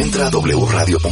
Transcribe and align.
Entra 0.00 0.26
a 0.28 0.30
wradio.com.mx. 0.30 1.02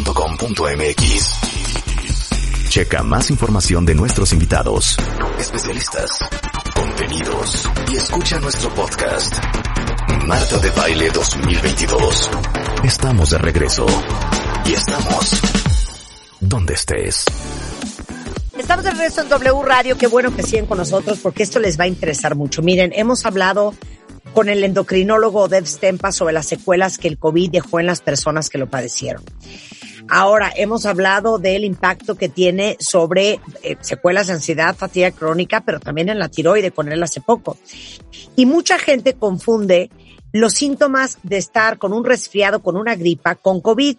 Checa 2.70 3.02
más 3.02 3.28
información 3.28 3.84
de 3.84 3.94
nuestros 3.94 4.32
invitados, 4.32 4.96
especialistas, 5.38 6.18
contenidos 6.75 7.69
y 7.93 7.96
escucha 7.96 8.40
nuestro 8.40 8.71
podcast. 8.71 9.37
Marta 10.27 10.56
de 10.56 10.71
Baile 10.71 11.11
2022. 11.11 12.30
Estamos 12.82 13.29
de 13.29 13.37
regreso. 13.37 13.85
Y 14.65 14.72
estamos 14.72 15.39
donde 16.41 16.73
estés. 16.73 17.27
Estamos 18.57 18.84
de 18.84 18.91
regreso 18.93 19.20
en 19.20 19.29
W 19.29 19.62
Radio. 19.64 19.98
Qué 19.98 20.07
bueno 20.07 20.34
que 20.34 20.43
siguen 20.43 20.64
con 20.64 20.79
nosotros 20.79 21.18
porque 21.23 21.43
esto 21.43 21.59
les 21.59 21.79
va 21.79 21.84
a 21.84 21.89
interesar 21.89 22.34
mucho. 22.36 22.62
Miren, 22.62 22.93
hemos 22.95 23.27
hablado 23.27 23.75
con 24.39 24.48
el 24.48 24.62
endocrinólogo 24.62 25.48
Dev 25.48 25.66
Stempa 25.66 26.12
sobre 26.12 26.32
las 26.32 26.46
secuelas 26.46 26.96
que 26.96 27.09
el 27.09 27.18
COVID 27.18 27.50
dejó 27.50 27.80
en 27.80 27.87
las 27.87 28.00
personas 28.00 28.48
que 28.48 28.59
lo 28.59 28.70
padecieron. 28.70 29.25
Ahora, 30.09 30.52
hemos 30.55 30.87
hablado 30.87 31.41
del 31.41 31.65
impacto 31.65 32.15
que 32.15 32.29
tiene 32.29 32.77
sobre 32.79 33.41
eh, 33.65 33.77
secuelas 33.80 34.29
de 34.29 34.34
ansiedad, 34.34 34.77
fatiga 34.77 35.10
crónica, 35.10 35.62
pero 35.62 35.80
también 35.80 36.09
en 36.09 36.20
la 36.20 36.29
tiroide, 36.29 36.70
con 36.70 36.88
él 36.93 37.02
hace 37.02 37.20
poco. 37.20 37.59
Y 38.37 38.46
mucha 38.46 38.79
gente 38.79 39.15
confunde 39.15 39.91
los 40.30 40.52
síntomas 40.52 41.18
de 41.24 41.38
estar 41.38 41.79
con 41.79 41.93
un 41.93 42.05
resfriado, 42.05 42.62
con 42.62 42.77
una 42.77 42.95
gripa, 42.95 43.34
con 43.34 43.60
COVID. 43.60 43.96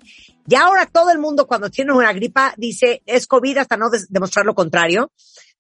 Y 0.48 0.56
ahora 0.56 0.86
todo 0.86 1.12
el 1.12 1.20
mundo 1.20 1.48
cuando 1.48 1.70
tiene 1.70 1.92
una 1.92 2.14
gripa 2.14 2.54
dice 2.56 3.04
es 3.06 3.28
COVID 3.28 3.58
hasta 3.58 3.76
no 3.76 3.90
demostrar 4.08 4.46
lo 4.46 4.56
contrario. 4.56 5.12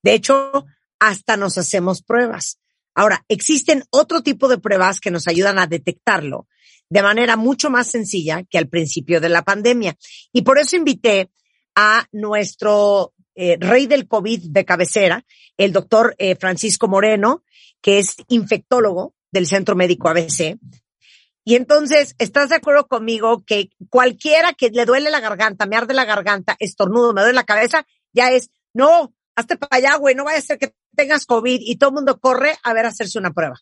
De 0.02 0.14
hecho, 0.14 0.66
hasta 1.00 1.36
nos 1.36 1.58
hacemos 1.58 2.02
pruebas. 2.02 2.60
Ahora, 2.96 3.24
existen 3.28 3.84
otro 3.92 4.22
tipo 4.22 4.48
de 4.48 4.58
pruebas 4.58 5.00
que 5.00 5.12
nos 5.12 5.28
ayudan 5.28 5.60
a 5.60 5.68
detectarlo 5.68 6.48
de 6.90 7.04
manera 7.04 7.38
mucho 7.38 7.70
más 7.70 7.88
sencilla 7.88 8.44
que 8.50 8.58
al 8.58 8.68
principio 8.68 9.22
de 9.22 9.30
la 9.30 9.44
pandemia. 9.44 9.96
Y 10.34 10.42
por 10.42 10.58
eso 10.58 10.76
invité 10.76 11.30
a 11.76 12.08
nuestro 12.12 13.14
eh, 13.36 13.58
rey 13.60 13.88
del 13.88 14.08
COVID 14.08 14.50
de 14.50 14.66
cabecera, 14.66 15.26
el 15.58 15.72
doctor 15.72 16.16
eh, 16.18 16.36
Francisco 16.36 16.88
Moreno, 16.88 17.44
que 17.82 18.00
es 18.00 18.18
infectólogo 18.28 19.14
del 19.32 19.48
Centro 19.48 19.76
Médico 19.76 20.10
ABC. 20.10 20.58
Y 21.46 21.56
entonces, 21.56 22.16
¿estás 22.18 22.50
de 22.50 22.56
acuerdo 22.56 22.88
conmigo 22.88 23.44
que 23.46 23.70
cualquiera 23.90 24.54
que 24.54 24.70
le 24.70 24.86
duele 24.86 25.10
la 25.10 25.20
garganta, 25.20 25.66
me 25.66 25.78
arde 25.78 25.94
la 25.94 26.06
garganta, 26.06 26.56
estornudo, 26.60 27.14
me 27.14 27.22
duele 27.22 27.36
la 27.36 27.46
cabeza, 27.46 27.88
ya 28.14 28.32
es, 28.32 28.50
no, 28.74 29.14
hazte 29.36 29.58
para 29.58 29.78
allá, 29.78 29.96
güey, 29.98 30.16
no 30.16 30.26
vaya 30.26 30.40
a 30.40 30.42
ser 30.42 30.60
que 30.60 30.74
tengas 30.96 31.26
COVID 31.26 31.60
y 31.62 31.78
todo 31.78 31.90
el 31.90 31.96
mundo 31.96 32.20
corre 32.20 32.58
a 32.64 32.74
ver 32.74 32.86
hacerse 32.86 33.20
una 33.20 33.32
prueba. 33.32 33.60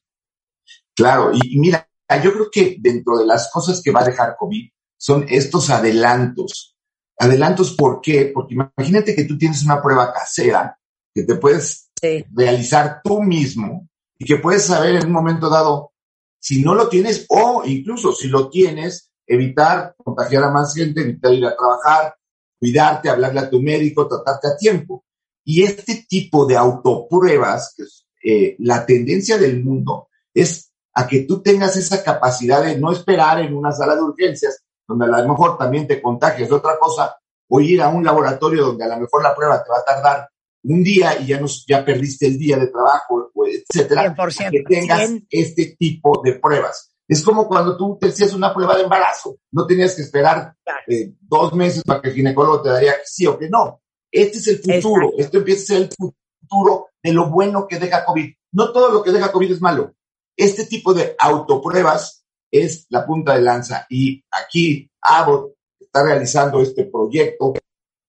Claro, 0.96 1.32
y, 1.34 1.60
mira, 1.60 1.88
yo 2.24 2.34
creo 2.34 2.50
que 2.52 2.78
dentro 2.80 3.18
de 3.18 3.26
las 3.26 3.52
cosas 3.52 3.82
que 3.84 3.92
va 3.92 4.02
a 4.02 4.06
dejar 4.06 4.36
COVID 4.38 4.70
son 4.98 5.26
estos 5.30 5.70
adelantos. 5.70 6.76
Adelantos, 7.20 7.74
¿por 7.74 8.02
qué? 8.02 8.32
Porque 8.34 8.56
imagínate 8.56 9.16
que 9.16 9.26
tú 9.26 9.38
tienes 9.38 9.64
una 9.64 9.82
prueba 9.82 10.14
casera 10.14 10.78
que 11.14 11.24
te 11.24 11.36
puedes 11.36 11.90
realizar 12.32 13.02
tú 13.04 13.22
mismo 13.22 13.88
y 14.18 14.26
que 14.26 14.38
puedes 14.38 14.66
saber 14.66 14.96
en 14.96 15.08
un 15.08 15.12
momento 15.12 15.50
dado 15.50 15.94
si 16.40 16.64
no 16.64 16.76
lo 16.76 16.90
tienes 16.90 17.26
o 17.30 17.64
incluso 17.66 18.14
si 18.14 18.28
lo 18.28 18.50
tienes, 18.50 19.12
evitar 19.26 19.96
contagiar 19.98 20.44
a 20.44 20.52
más 20.52 20.74
gente, 20.74 21.02
evitar 21.02 21.34
ir 21.34 21.46
a 21.46 21.56
trabajar, 21.56 22.16
cuidarte, 22.60 23.10
hablarle 23.10 23.40
a 23.40 23.50
tu 23.50 23.62
médico, 23.62 24.08
tratarte 24.08 24.48
a 24.48 24.58
tiempo. 24.58 25.04
Y 25.50 25.64
este 25.64 26.06
tipo 26.10 26.46
de 26.46 26.58
autopruebas, 26.58 27.74
que 27.78 27.84
es, 27.84 28.06
eh, 28.22 28.58
la 28.60 28.86
tendencia 28.86 29.38
del 29.38 29.64
mundo 29.64 30.10
es 30.34 30.74
a 30.94 31.08
que 31.08 31.22
tú 31.22 31.42
tengas 31.42 31.78
esa 31.78 32.04
capacidad 32.04 32.62
de 32.62 32.78
no 32.78 32.92
esperar 32.92 33.40
en 33.40 33.56
una 33.56 33.72
sala 33.72 33.96
de 33.96 34.02
urgencias, 34.02 34.62
donde 34.86 35.06
a 35.06 35.22
lo 35.22 35.30
mejor 35.30 35.58
también 35.58 35.88
te 35.88 36.02
contagias 36.02 36.50
de 36.50 36.56
otra 36.56 36.78
cosa, 36.78 37.16
o 37.48 37.62
ir 37.62 37.82
a 37.82 37.88
un 37.88 38.04
laboratorio 38.04 38.66
donde 38.66 38.84
a 38.84 38.90
lo 38.90 38.98
mejor 39.00 39.24
la 39.24 39.34
prueba 39.34 39.64
te 39.64 39.70
va 39.70 39.78
a 39.78 39.86
tardar 39.86 40.30
un 40.64 40.84
día 40.84 41.18
y 41.18 41.28
ya, 41.28 41.40
nos, 41.40 41.66
ya 41.66 41.86
perdiste 41.86 42.28
el 42.28 42.38
día 42.38 42.58
de 42.58 42.68
trabajo, 42.68 43.32
etcétera, 43.46 44.14
que 44.52 44.64
tengas 44.64 45.12
este 45.30 45.78
tipo 45.80 46.22
de 46.26 46.34
pruebas. 46.34 46.92
Es 47.08 47.24
como 47.24 47.48
cuando 47.48 47.78
tú 47.78 47.98
te 47.98 48.10
hacías 48.10 48.34
una 48.34 48.54
prueba 48.54 48.76
de 48.76 48.84
embarazo, 48.84 49.38
no 49.52 49.66
tenías 49.66 49.96
que 49.96 50.02
esperar 50.02 50.54
eh, 50.88 51.14
dos 51.22 51.54
meses 51.54 51.84
para 51.84 52.02
que 52.02 52.10
el 52.10 52.16
ginecólogo 52.16 52.64
te 52.64 52.70
daría 52.70 52.98
que 52.98 53.06
sí 53.06 53.26
o 53.26 53.40
que 53.40 53.48
no. 53.48 53.82
Este 54.12 54.38
es 54.38 54.48
el 54.48 54.60
futuro, 54.60 55.12
esto 55.18 55.38
empieza 55.38 55.62
a 55.62 55.66
ser 55.66 55.82
el 55.84 55.90
futuro 55.90 56.88
de 57.04 57.14
lo 57.14 57.30
bueno 57.30 57.68
que 57.68 57.80
deja 57.80 58.06
COVID. 58.06 58.34
No 58.54 58.72
todo 58.72 58.92
lo 58.92 59.04
que 59.04 59.12
deja 59.12 59.32
COVID 59.32 59.52
es 59.52 59.62
malo. 59.62 59.94
Este 60.36 60.66
tipo 60.66 60.94
de 60.94 61.16
autopruebas 61.20 62.26
es 62.52 62.86
la 62.90 63.06
punta 63.06 63.36
de 63.36 63.42
lanza 63.42 63.86
y 63.90 64.24
aquí 64.32 64.90
Abbott 65.02 65.54
está 65.80 66.04
realizando 66.04 66.62
este 66.62 66.86
proyecto 66.86 67.54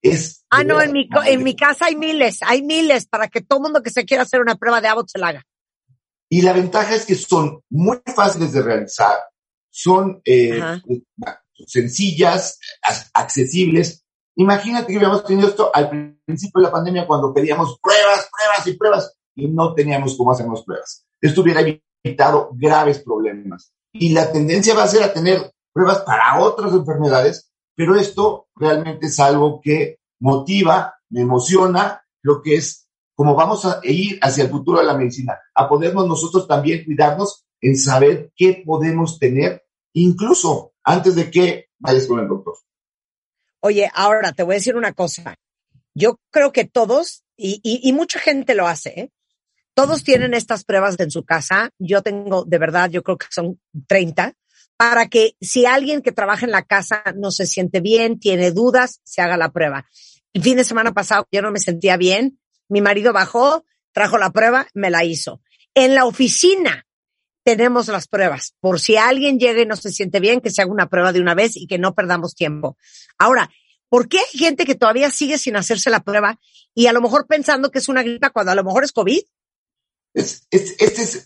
es 0.03 0.44
ah, 0.50 0.62
no, 0.62 0.81
en 0.81 0.92
mi, 0.92 1.09
en 1.26 1.42
mi 1.42 1.56
casa 1.56 1.86
hay 1.86 1.97
miles, 1.97 2.38
hay 2.42 2.62
miles 2.62 3.06
para 3.06 3.28
que 3.28 3.41
todo 3.41 3.60
mundo 3.60 3.82
que 3.82 3.91
se 3.91 4.04
quiera 4.04 4.22
hacer 4.22 4.41
una 4.41 4.56
prueba 4.56 4.80
de 4.80 4.88
Abbott 4.88 5.09
se 5.09 5.19
la 5.19 5.28
haga. 5.28 5.47
Y 6.28 6.42
la 6.42 6.53
ventaja 6.53 6.94
es 6.94 7.06
que 7.06 7.15
son 7.15 7.62
muy 7.70 7.98
fáciles 8.15 8.53
de 8.53 8.62
realizar, 8.62 9.16
son 9.70 10.20
eh, 10.25 10.60
sencillas, 11.66 12.59
accesibles. 13.15 14.04
Imagínate 14.38 14.87
que 14.87 14.97
habíamos 14.97 15.25
tenido 15.25 15.49
esto 15.49 15.71
al 15.75 16.16
principio 16.25 16.60
de 16.60 16.66
la 16.66 16.72
pandemia 16.72 17.06
cuando 17.06 17.34
pedíamos 17.34 17.78
pruebas, 17.82 18.28
pruebas 18.31 18.66
y 18.66 18.72
pruebas 18.75 19.19
y 19.34 19.49
no 19.49 19.75
teníamos 19.75 20.16
cómo 20.16 20.32
hacernos 20.32 20.65
pruebas. 20.65 21.04
Esto 21.21 21.43
hubiera 21.43 21.60
evitado 21.60 22.50
graves 22.54 23.00
problemas. 23.00 23.72
Y 23.93 24.10
la 24.10 24.31
tendencia 24.31 24.75
va 24.75 24.84
a 24.84 24.88
ser 24.88 25.03
a 25.03 25.12
tener 25.12 25.53
pruebas 25.72 26.00
para 26.00 26.41
otras 26.41 26.72
enfermedades 26.72 27.48
pero 27.78 27.94
esto 27.94 28.48
realmente 28.56 29.06
es 29.06 29.21
algo 29.21 29.60
que 29.62 30.00
motiva, 30.19 30.97
me 31.10 31.21
emociona, 31.21 32.03
lo 32.22 32.43
que 32.43 32.56
es 32.56 32.88
como 33.15 33.37
vamos 33.37 33.65
a 33.65 33.78
ir 33.84 34.19
hacia 34.21 34.43
el 34.44 34.50
futuro 34.50 34.81
de 34.81 34.87
la 34.87 34.97
medicina, 34.97 35.38
a 35.54 35.69
podernos 35.69 36.09
nosotros 36.09 36.48
también 36.48 36.84
cuidarnos 36.84 37.47
en 37.60 37.77
saber 37.77 38.32
qué 38.34 38.65
podemos 38.66 39.21
tener, 39.21 39.65
incluso 39.93 40.72
antes 40.82 41.15
de 41.15 41.31
que 41.31 41.66
vayas 41.78 42.09
con 42.09 42.19
el 42.19 42.27
doctor. 42.27 42.56
Oye, 43.60 43.91
ahora 43.94 44.32
te 44.32 44.42
voy 44.42 44.54
a 44.54 44.58
decir 44.58 44.76
una 44.76 44.92
cosa. 44.92 45.34
Yo 45.94 46.20
creo 46.30 46.52
que 46.52 46.64
todos, 46.64 47.24
y, 47.36 47.92
mucha 47.92 48.20
gente 48.20 48.54
lo 48.54 48.69
hace, 48.69 48.88
¿eh? 48.91 49.10
todos 49.74 50.04
tienen 50.04 50.34
estas 50.34 50.64
pruebas 50.64 50.98
en 50.98 51.10
su 51.10 51.24
casa. 51.24 51.70
Yo 51.78 52.02
tengo, 52.02 52.44
de 52.44 52.58
verdad, 52.58 52.91
yo 52.91 53.02
creo 53.02 53.18
que 53.18 53.26
son 53.30 53.60
30 53.86 54.34
para 54.76 55.08
que 55.08 55.36
si 55.41 55.66
alguien 55.66 56.02
que 56.02 56.12
trabaja 56.12 56.47
en 56.47 56.52
la 56.52 56.62
casa 56.62 57.02
no 57.16 57.32
se 57.32 57.47
siente 57.47 57.80
bien, 57.80 58.18
tiene 58.18 58.52
dudas, 58.52 59.00
se 59.02 59.20
haga 59.20 59.36
la 59.36 59.50
prueba. 59.50 59.86
El 60.32 60.42
fin 60.42 60.56
de 60.56 60.64
semana 60.64 60.94
pasado 60.94 61.26
yo 61.32 61.42
no 61.42 61.50
me 61.50 61.58
sentía 61.58 61.97
bien, 61.97 62.38
mi 62.68 62.80
marido 62.80 63.12
bajó, 63.12 63.64
trajo 63.92 64.18
la 64.18 64.30
prueba, 64.30 64.68
me 64.74 64.91
la 64.91 65.04
hizo. 65.04 65.42
En 65.74 65.94
la 65.94 66.04
oficina 66.06 66.86
tenemos 67.44 67.88
las 67.88 68.09
pruebas, 68.09 68.54
por 68.60 68.81
si 68.81 68.97
alguien 68.97 69.38
llega 69.38 69.62
y 69.62 69.66
no 69.66 69.76
se 69.76 69.91
siente 69.91 70.21
bien, 70.21 70.41
que 70.41 70.50
se 70.50 70.62
haga 70.62 70.71
una 70.71 70.88
prueba 70.88 71.12
de 71.12 71.21
una 71.21 71.34
vez 71.34 71.56
y 71.56 71.66
que 71.66 71.78
no 71.78 71.94
perdamos 71.94 72.34
tiempo. 72.34 72.76
Ahora, 73.19 73.50
¿por 73.88 74.09
qué 74.09 74.19
hay 74.19 74.38
gente 74.38 74.65
que 74.65 74.75
todavía 74.75 75.10
sigue 75.10 75.38
sin 75.38 75.56
hacerse 75.56 75.91
la 75.91 76.00
prueba 76.00 76.38
y 76.75 76.87
a 76.87 76.93
lo 76.93 77.00
mejor 77.00 77.27
pensando 77.27 77.71
que 77.71 77.78
es 77.78 77.88
una 77.88 78.03
gripa 78.03 78.31
cuando 78.31 78.53
a 78.53 78.54
lo 78.54 78.65
mejor 78.65 78.84
es 78.84 78.93
COVID? 78.93 79.22
Es, 80.15 80.47
este 80.50 81.03
es 81.03 81.25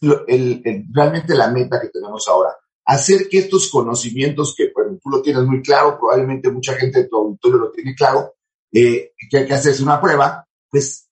realmente 0.93 1.35
la 1.35 1.49
meta 1.49 1.81
que 1.81 1.89
tenemos 1.89 2.29
ahora 2.29 2.57
hacer 2.85 3.29
que 3.29 3.39
estos 3.39 3.71
conocimientos 3.71 4.55
que 4.57 4.71
bueno, 4.75 4.99
tú 5.03 5.11
lo 5.11 5.23
tienes 5.23 5.45
muy 5.45 5.63
claro, 5.63 5.99
probablemente 5.99 6.51
mucha 6.51 6.75
gente 6.75 7.03
de 7.03 7.09
tu 7.09 7.17
auditorio 7.17 7.59
lo 7.59 7.71
tiene 7.71 7.95
claro, 7.95 8.35
eh, 8.73 9.13
que 9.31 9.39
hay 9.39 9.47
que 9.47 9.55
hacerse 9.55 9.83
una 9.83 10.01
prueba, 10.01 10.47
pues 10.69 11.09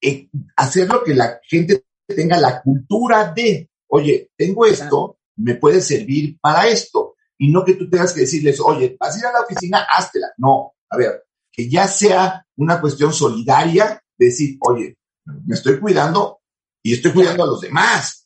eh, 0.00 0.28
hacerlo 0.56 1.02
que 1.02 1.14
la 1.14 1.40
gente 1.42 1.84
tenga 2.06 2.38
la 2.38 2.62
cultura 2.62 3.32
de, 3.32 3.70
oye, 3.88 4.30
tengo 4.36 4.66
esto, 4.66 5.18
me 5.36 5.54
puede 5.54 5.80
servir 5.80 6.38
para 6.40 6.68
esto, 6.68 7.14
y 7.36 7.50
no 7.50 7.64
que 7.64 7.74
tú 7.74 7.88
tengas 7.88 8.12
que 8.12 8.22
decirles, 8.22 8.60
oye, 8.60 8.96
vas 8.98 9.16
a 9.16 9.18
ir 9.18 9.26
a 9.26 9.32
la 9.32 9.40
oficina, 9.42 9.86
háztela. 9.90 10.28
No, 10.38 10.74
a 10.90 10.96
ver, 10.96 11.24
que 11.52 11.68
ya 11.68 11.86
sea 11.86 12.44
una 12.56 12.80
cuestión 12.80 13.12
solidaria, 13.12 14.02
decir, 14.16 14.58
oye, 14.60 14.96
me 15.24 15.54
estoy 15.54 15.78
cuidando 15.78 16.40
y 16.82 16.94
estoy 16.94 17.12
cuidando 17.12 17.44
a 17.44 17.46
los 17.46 17.60
demás 17.60 18.18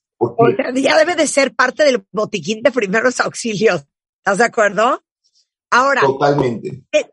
ya 0.75 0.99
debe 0.99 1.17
de 1.17 1.27
ser 1.27 1.55
parte 1.55 1.85
del 1.85 2.07
botiquín 2.11 2.63
de 2.63 2.71
primeros 2.71 3.21
auxilios. 3.21 3.85
¿Estás 4.19 4.39
de 4.39 4.45
acuerdo? 4.45 5.03
Ahora. 5.71 6.03
Totalmente. 6.03 6.85
Eh, 6.93 7.11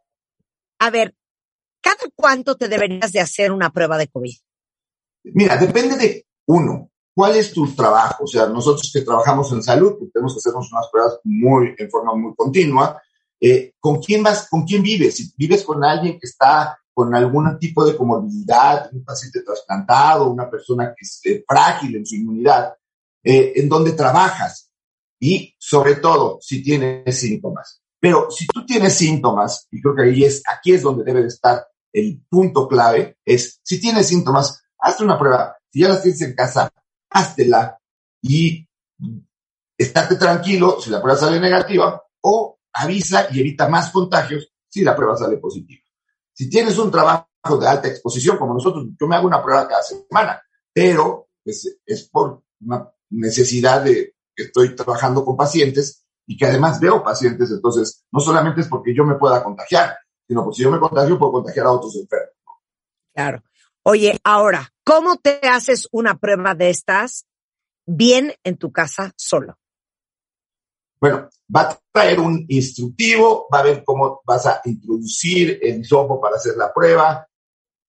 a 0.80 0.90
ver, 0.90 1.16
¿cada 1.82 2.10
cuánto 2.16 2.56
te 2.56 2.68
deberías 2.68 3.12
de 3.12 3.20
hacer 3.20 3.52
una 3.52 3.72
prueba 3.72 3.98
de 3.98 4.08
COVID? 4.08 4.36
Mira, 5.24 5.58
depende 5.58 5.98
de 5.98 6.26
uno. 6.46 6.89
¿Cuál 7.20 7.36
es 7.36 7.52
tu 7.52 7.68
trabajo? 7.76 8.24
O 8.24 8.28
sea, 8.28 8.48
nosotros 8.48 8.90
que 8.94 9.02
trabajamos 9.02 9.52
en 9.52 9.62
salud, 9.62 9.98
pues, 10.00 10.10
tenemos 10.14 10.34
que 10.34 10.38
hacernos 10.38 10.72
unas 10.72 10.88
pruebas 10.90 11.20
muy, 11.26 11.76
en 11.78 11.90
forma 11.90 12.16
muy 12.16 12.34
continua. 12.34 12.98
Eh, 13.42 13.74
¿Con 13.78 14.02
quién 14.02 14.24
vas? 14.24 14.48
¿Con 14.50 14.64
quién 14.64 14.82
vives? 14.82 15.18
Si 15.18 15.34
vives 15.36 15.66
con 15.66 15.84
alguien 15.84 16.14
que 16.18 16.26
está 16.26 16.80
con 16.94 17.14
algún 17.14 17.60
tipo 17.60 17.86
de 17.86 17.98
comorbilidad, 17.98 18.90
un 18.94 19.04
paciente 19.04 19.42
trasplantado, 19.42 20.30
una 20.30 20.50
persona 20.50 20.94
que 20.96 21.06
es 21.06 21.20
eh, 21.26 21.44
frágil 21.46 21.98
en 21.98 22.06
su 22.06 22.16
inmunidad, 22.16 22.76
eh, 23.22 23.52
en 23.54 23.68
donde 23.68 23.92
trabajas 23.92 24.72
y 25.20 25.54
sobre 25.60 25.96
todo 25.96 26.38
si 26.40 26.64
tienes 26.64 27.20
síntomas. 27.20 27.82
Pero 28.00 28.32
si 28.32 28.48
tú 28.48 28.66
tienes 28.66 28.94
síntomas, 28.94 29.68
y 29.72 29.82
creo 29.82 29.94
que 29.94 30.04
ahí 30.04 30.24
es, 30.24 30.42
aquí 30.50 30.72
es 30.72 30.84
donde 30.84 31.04
debe 31.04 31.24
de 31.24 31.28
estar 31.28 31.68
el 31.92 32.24
punto 32.30 32.66
clave, 32.66 33.18
es 33.26 33.60
si 33.62 33.82
tienes 33.82 34.08
síntomas, 34.08 34.64
hazte 34.80 35.04
una 35.04 35.20
prueba. 35.20 35.58
Si 35.70 35.82
ya 35.82 35.90
las 35.90 36.02
tienes 36.02 36.22
en 36.22 36.34
casa, 36.34 36.72
háztela 37.10 37.80
y 38.22 38.68
estate 39.78 40.16
tranquilo 40.16 40.80
si 40.80 40.90
la 40.90 41.02
prueba 41.02 41.20
sale 41.20 41.40
negativa 41.40 42.02
o 42.22 42.60
avisa 42.74 43.28
y 43.32 43.40
evita 43.40 43.68
más 43.68 43.92
contagios 43.92 44.52
si 44.68 44.84
la 44.84 44.96
prueba 44.96 45.18
sale 45.18 45.38
positiva. 45.38 45.82
Si 46.34 46.50
tienes 46.50 46.78
un 46.78 46.92
trabajo 46.92 47.28
de 47.60 47.68
alta 47.68 47.88
exposición, 47.88 48.38
como 48.38 48.54
nosotros, 48.54 48.88
yo 49.00 49.08
me 49.08 49.16
hago 49.16 49.28
una 49.28 49.44
prueba 49.44 49.68
cada 49.68 49.82
semana, 49.82 50.42
pero 50.72 51.30
es, 51.44 51.80
es 51.86 52.10
por 52.10 52.44
una 52.62 52.90
necesidad 53.10 53.84
de 53.84 54.16
que 54.36 54.44
estoy 54.44 54.76
trabajando 54.76 55.26
con 55.26 55.36
pacientes 55.36 56.06
y 56.28 56.38
que 56.38 56.46
además 56.46 56.80
veo 56.80 57.04
pacientes, 57.04 57.50
entonces 57.52 58.06
no 58.12 58.20
solamente 58.20 58.62
es 58.62 58.68
porque 58.68 58.94
yo 58.96 59.04
me 59.04 59.16
pueda 59.16 59.44
contagiar, 59.44 59.98
sino 60.28 60.44
porque 60.44 60.58
si 60.58 60.64
yo 60.64 60.72
me 60.72 60.80
contagio 60.80 61.18
puedo 61.18 61.32
contagiar 61.32 61.66
a 61.66 61.72
otros 61.72 61.96
enfermos. 61.96 62.36
Claro. 63.14 63.44
Oye, 63.84 64.20
ahora, 64.24 64.72
¿cómo 64.90 65.18
te 65.18 65.40
haces 65.48 65.88
una 65.92 66.18
prueba 66.18 66.56
de 66.56 66.72
estas 66.72 67.28
bien 67.86 68.34
en 68.44 68.58
tu 68.58 68.72
casa 68.72 69.14
solo? 69.16 69.60
Bueno, 71.00 71.30
va 71.56 71.62
a 71.62 71.80
traer 71.92 72.20
un 72.20 72.44
instructivo, 72.48 73.48
va 73.54 73.60
a 73.60 73.64
ver 73.64 73.84
cómo 73.86 74.22
vas 74.26 74.48
a 74.48 74.62
introducir 74.66 75.60
el 75.62 75.82
hisopo 75.82 76.20
para 76.20 76.38
hacer 76.38 76.58
la 76.58 76.74
prueba, 76.74 77.28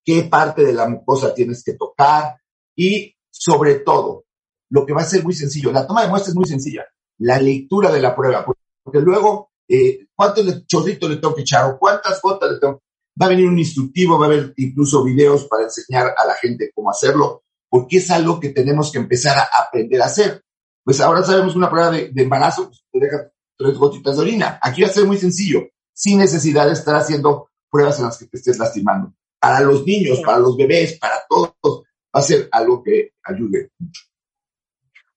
qué 0.05 0.25
parte 0.25 0.63
de 0.63 0.75
la 0.75 0.87
mucosa 0.91 1.33
tienes 1.33 1.65
que 1.65 1.73
tocar 1.73 2.37
y 2.77 3.17
sobre 3.31 3.77
todo, 3.77 4.27
lo 4.69 4.85
que 4.85 4.93
va 4.93 5.01
a 5.01 5.07
ser 5.07 5.25
muy 5.25 5.33
sencillo, 5.33 5.73
la 5.73 5.87
toma 5.87 6.03
de 6.03 6.09
muestra 6.09 6.33
es 6.33 6.37
muy 6.37 6.47
sencilla, 6.47 6.85
la 7.21 7.41
lectura 7.41 7.91
de 7.91 8.01
la 8.03 8.15
prueba, 8.15 8.45
porque 8.45 9.01
luego, 9.01 9.53
eh, 9.67 10.07
¿cuántos 10.15 10.67
chorritos 10.67 11.09
le 11.09 11.17
tengo 11.17 11.35
que 11.35 11.43
echar 11.43 11.65
o 11.65 11.79
cuántas 11.79 12.21
gotas 12.21 12.53
le 12.53 12.59
tengo? 12.59 12.83
Va 13.21 13.27
a 13.27 13.31
venir 13.31 13.47
un 13.47 13.59
instructivo, 13.59 14.19
va 14.19 14.27
a 14.27 14.29
haber 14.29 14.55
incluso 14.57 15.05
videos 15.05 15.45
para 15.45 15.65
enseñar 15.65 16.15
a 16.17 16.27
la 16.27 16.35
gente 16.35 16.71
cómo 16.75 16.91
hacerlo, 16.91 17.45
porque 17.69 17.99
es 17.99 18.11
algo 18.11 18.41
que 18.41 18.51
tenemos 18.51 18.91
que 18.91 18.99
empezar 18.99 19.37
a 19.39 19.63
aprender 19.63 20.01
a 20.03 20.07
hacer. 20.07 20.43
Pues 20.83 21.01
ahora 21.01 21.23
sabemos 21.23 21.55
una 21.55 21.71
prueba 21.71 21.91
de, 21.91 22.13
embarazo, 22.17 22.69
pues 22.69 22.85
te 22.91 23.01
deja 23.01 23.31
tres 23.57 23.77
gotitas 23.77 24.17
de 24.17 24.23
orina. 24.23 24.59
Aquí 24.63 24.83
va 24.83 24.89
a 24.89 24.93
ser 24.93 25.05
muy 25.05 25.19
sencillo, 25.19 25.69
sin 25.93 26.19
necesidad 26.19 26.67
de 26.67 26.73
estar 26.73 26.97
haciendo 26.97 27.51
pruebas 27.71 27.99
en 27.99 28.07
las 28.07 28.19
que 28.19 28.27
te 28.27 28.39
estés 28.39 28.59
lastimando. 28.59 29.15
Para 29.39 29.61
los 29.61 29.87
niños, 29.87 30.21
para 30.25 30.39
los 30.39 30.57
bebés, 30.57 30.99
para 30.99 31.17
todos, 31.29 31.55
va 31.63 32.21
a 32.21 32.23
ser 32.23 32.49
algo 32.51 32.83
que 32.83 33.13
ayude 33.23 33.71
mucho. 33.79 34.03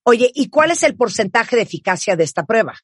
Oye, 0.04 0.30
¿y 0.34 0.50
cuál 0.50 0.70
es 0.70 0.82
el 0.82 0.96
porcentaje 0.96 1.56
de 1.56 1.62
eficacia 1.62 2.14
de 2.14 2.24
esta 2.24 2.44
prueba? 2.44 2.74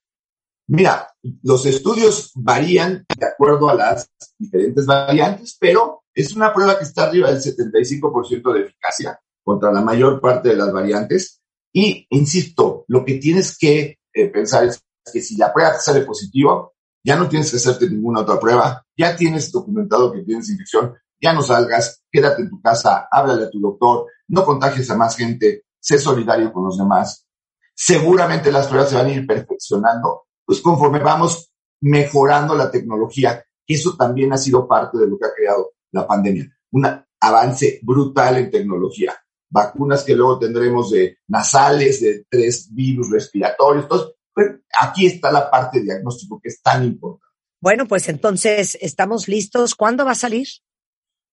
Mira, 0.73 1.13
los 1.43 1.67
estudios 1.67 2.31
varían 2.37 3.05
de 3.19 3.27
acuerdo 3.27 3.69
a 3.71 3.75
las 3.75 4.09
diferentes 4.39 4.87
variantes, 4.87 5.57
pero 5.59 6.05
es 6.15 6.37
una 6.37 6.55
prueba 6.55 6.79
que 6.79 6.85
está 6.85 7.05
arriba 7.05 7.29
del 7.29 7.43
75% 7.43 8.53
de 8.53 8.61
eficacia 8.61 9.21
contra 9.43 9.73
la 9.73 9.81
mayor 9.81 10.21
parte 10.21 10.51
de 10.51 10.57
las 10.57 10.73
variantes. 10.73 11.41
Y, 11.73 12.07
insisto, 12.11 12.85
lo 12.87 13.05
que 13.05 13.15
tienes 13.15 13.59
que 13.59 13.99
eh, 14.13 14.27
pensar 14.29 14.65
es 14.65 14.81
que 15.13 15.21
si 15.21 15.37
la 15.37 15.53
prueba 15.53 15.75
sale 15.75 16.03
positiva, 16.03 16.71
ya 17.03 17.17
no 17.17 17.29
tienes 17.29 17.51
que 17.51 17.57
hacerte 17.57 17.91
ninguna 17.91 18.21
otra 18.21 18.39
prueba, 18.39 18.87
ya 18.97 19.17
tienes 19.17 19.51
documentado 19.51 20.13
que 20.13 20.23
tienes 20.23 20.51
infección, 20.51 20.95
ya 21.21 21.33
no 21.33 21.43
salgas, 21.43 22.05
quédate 22.13 22.43
en 22.43 22.49
tu 22.49 22.63
casa, 22.63 23.09
háblale 23.11 23.47
a 23.47 23.51
tu 23.51 23.59
doctor, 23.59 24.07
no 24.29 24.45
contagies 24.45 24.89
a 24.89 24.97
más 24.97 25.17
gente, 25.17 25.65
sé 25.81 25.99
solidario 25.99 26.53
con 26.53 26.63
los 26.63 26.79
demás. 26.79 27.27
Seguramente 27.75 28.53
las 28.53 28.69
pruebas 28.69 28.91
se 28.91 28.95
van 28.95 29.07
a 29.07 29.13
ir 29.13 29.27
perfeccionando, 29.27 30.27
pues 30.51 30.63
conforme 30.63 30.99
vamos 30.99 31.53
mejorando 31.81 32.57
la 32.57 32.73
tecnología, 32.73 33.41
eso 33.69 33.97
también 33.97 34.33
ha 34.33 34.37
sido 34.37 34.67
parte 34.67 34.99
de 34.99 35.07
lo 35.07 35.17
que 35.17 35.27
ha 35.27 35.33
creado 35.33 35.75
la 35.93 36.09
pandemia, 36.09 36.51
un 36.73 36.89
avance 37.21 37.79
brutal 37.85 38.37
en 38.37 38.51
tecnología. 38.51 39.15
Vacunas 39.49 40.03
que 40.03 40.17
luego 40.17 40.41
tendremos 40.41 40.91
de 40.91 41.19
nasales, 41.29 42.01
de 42.01 42.25
tres 42.29 42.69
virus 42.75 43.13
respiratorios. 43.13 43.85
Entonces, 43.85 44.09
pues, 44.35 44.49
aquí 44.77 45.07
está 45.07 45.31
la 45.31 45.49
parte 45.49 45.79
de 45.79 45.85
diagnóstico 45.85 46.41
que 46.43 46.49
es 46.49 46.61
tan 46.61 46.83
importante. 46.83 47.33
Bueno, 47.63 47.87
pues 47.87 48.09
entonces 48.09 48.77
estamos 48.81 49.29
listos. 49.29 49.77
¿Cuándo 49.77 50.05
va 50.05 50.11
a 50.11 50.17
salir? 50.17 50.49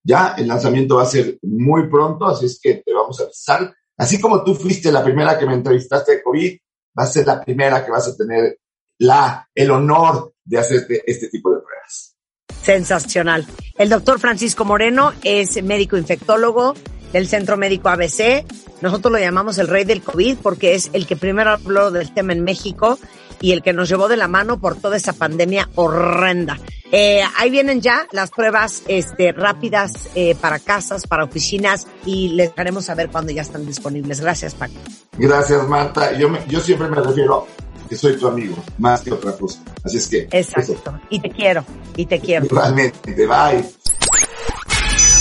Ya 0.04 0.36
el 0.38 0.48
lanzamiento 0.48 0.98
va 0.98 1.04
a 1.04 1.08
ser 1.08 1.40
muy 1.42 1.90
pronto, 1.90 2.28
así 2.28 2.46
es 2.46 2.60
que 2.62 2.84
te 2.86 2.94
vamos 2.94 3.20
a 3.20 3.24
avisar. 3.24 3.74
Así 3.98 4.22
como 4.22 4.44
tú 4.44 4.54
fuiste 4.54 4.92
la 4.92 5.04
primera 5.04 5.40
que 5.40 5.48
me 5.48 5.56
entrevistaste 5.56 6.18
de 6.18 6.22
COVID, 6.22 6.56
va 7.00 7.04
a 7.04 7.08
ser 7.08 7.26
la 7.26 7.44
primera 7.44 7.84
que 7.84 7.90
vas 7.90 8.08
a 8.10 8.16
tener 8.16 8.60
la, 9.00 9.50
el 9.54 9.72
honor 9.72 10.34
de 10.44 10.60
hacerte 10.60 11.04
este 11.06 11.30
tipo 11.30 11.52
de 11.52 11.62
pruebas. 11.62 12.16
Sensacional. 12.62 13.46
El 13.78 13.90
doctor 13.90 14.20
Francisco 14.20 14.66
Moreno 14.66 15.14
es 15.24 15.62
médico 15.64 15.98
infectólogo 15.98 16.74
del 17.14 17.28
Centro 17.28 17.58
Médico 17.58 17.90
ABC. 17.90 18.46
Nosotros 18.82 19.12
lo 19.12 19.20
llamamos 19.20 19.58
el 19.58 19.68
rey 19.68 19.86
del 19.86 20.02
COVID 20.02 20.38
porque 20.38 20.76
es 20.76 20.90
el 20.94 21.08
que 21.08 21.16
primero 21.16 21.52
habló 21.52 21.92
del 21.92 22.14
tema 22.14 22.34
en 22.34 22.44
México 22.44 23.00
y 23.40 23.52
el 23.52 23.62
que 23.62 23.74
nos 23.74 23.90
llevó 23.90 24.08
de 24.08 24.18
la 24.18 24.28
mano 24.28 24.60
por 24.60 24.76
toda 24.76 24.98
esa 24.98 25.14
pandemia 25.14 25.70
horrenda. 25.76 26.60
Eh, 26.92 27.22
ahí 27.38 27.50
vienen 27.50 27.82
ya 27.82 28.08
las 28.12 28.32
pruebas 28.32 28.84
este, 28.88 29.32
rápidas 29.34 30.10
eh, 30.16 30.36
para 30.40 30.60
casas, 30.60 31.06
para 31.06 31.26
oficinas 31.26 31.88
y 32.06 32.30
les 32.30 32.52
haremos 32.58 32.86
saber 32.86 33.10
cuándo 33.10 33.32
ya 33.32 33.42
están 33.42 33.66
disponibles. 33.66 34.22
Gracias, 34.22 34.56
Paco. 34.56 34.74
Gracias, 35.18 35.68
Marta. 35.68 36.18
Yo, 36.18 36.30
yo 36.48 36.60
siempre 36.62 36.88
me 36.88 36.96
refiero 36.98 37.46
que 37.88 37.96
soy 37.96 38.18
tu 38.18 38.28
amigo, 38.28 38.56
más 38.78 39.02
que 39.02 39.12
otra 39.12 39.34
cosa. 39.34 39.60
Así 39.84 39.98
es 39.98 40.08
que. 40.08 40.28
Exacto. 40.32 41.00
Y 41.10 41.20
te 41.20 41.30
quiero, 41.30 41.64
y 41.96 42.06
te 42.06 42.20
quiero. 42.20 42.48
Realmente, 42.50 43.28
bye. 43.28 43.64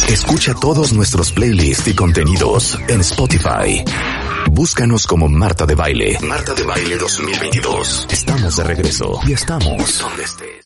Escucha 0.08 0.54
todos 0.54 0.92
nuestros 0.92 1.32
playlists 1.32 1.88
y 1.88 1.94
contenidos 1.94 2.78
en 2.88 3.00
Spotify. 3.00 3.84
Búscanos 4.50 5.06
como 5.06 5.28
Marta 5.28 5.66
de 5.66 5.74
Baile. 5.74 6.18
Marta 6.22 6.54
de 6.54 6.62
Baile 6.62 6.96
2022. 6.96 8.06
Estamos 8.10 8.56
de 8.56 8.64
regreso 8.64 9.20
y 9.26 9.32
estamos 9.32 9.98
donde 9.98 10.22
estés. 10.22 10.56